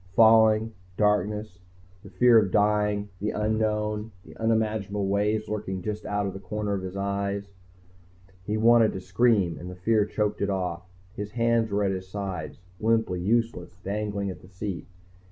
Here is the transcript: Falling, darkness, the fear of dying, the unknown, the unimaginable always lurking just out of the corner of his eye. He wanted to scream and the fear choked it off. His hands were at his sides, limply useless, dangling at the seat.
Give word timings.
Falling, 0.15 0.73
darkness, 0.97 1.59
the 2.01 2.09
fear 2.09 2.39
of 2.39 2.49
dying, 2.49 3.09
the 3.19 3.29
unknown, 3.29 4.11
the 4.25 4.35
unimaginable 4.37 5.01
always 5.01 5.47
lurking 5.47 5.83
just 5.83 6.07
out 6.07 6.25
of 6.25 6.33
the 6.33 6.39
corner 6.39 6.73
of 6.73 6.81
his 6.81 6.97
eye. 6.97 7.43
He 8.43 8.57
wanted 8.57 8.93
to 8.93 8.99
scream 8.99 9.59
and 9.59 9.69
the 9.69 9.75
fear 9.75 10.07
choked 10.07 10.41
it 10.41 10.49
off. 10.49 10.89
His 11.13 11.33
hands 11.33 11.69
were 11.69 11.83
at 11.83 11.91
his 11.91 12.07
sides, 12.07 12.57
limply 12.79 13.19
useless, 13.21 13.77
dangling 13.83 14.31
at 14.31 14.41
the 14.41 14.47
seat. 14.47 14.87